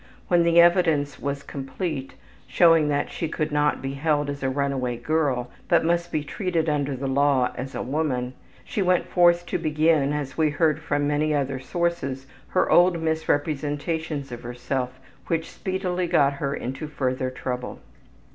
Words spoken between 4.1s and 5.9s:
as a runaway girl, but